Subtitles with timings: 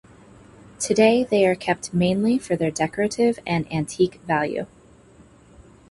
[0.79, 4.65] Today they are kept mainly for their decorative and antique value.